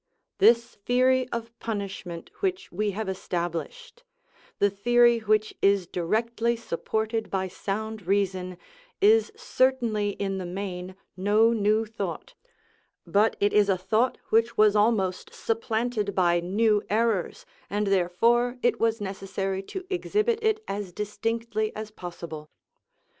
This 0.39 0.73
theory 0.83 1.29
of 1.29 1.53
punishment 1.59 2.31
which 2.39 2.71
we 2.71 2.89
have 2.89 3.07
established, 3.07 4.01
the 4.57 4.71
theory 4.71 5.19
which 5.19 5.53
is 5.61 5.85
directly 5.85 6.55
supported 6.55 7.29
by 7.29 7.47
sound 7.47 8.07
reason, 8.07 8.57
is 8.99 9.31
certainly 9.35 10.13
in 10.13 10.39
the 10.39 10.45
main 10.47 10.95
no 11.15 11.53
new 11.53 11.85
thought; 11.85 12.33
but 13.05 13.35
it 13.39 13.53
is 13.53 13.69
a 13.69 13.77
thought 13.77 14.17
which 14.29 14.57
was 14.57 14.75
almost 14.75 15.35
supplanted 15.35 16.15
by 16.15 16.39
new 16.39 16.81
errors, 16.89 17.45
and 17.69 17.85
therefore 17.85 18.57
it 18.63 18.79
was 18.79 19.01
necessary 19.01 19.61
to 19.61 19.85
exhibit 19.91 20.39
it 20.41 20.63
as 20.67 20.91
distinctly 20.91 21.71
as 21.75 21.91
possible. 21.91 22.49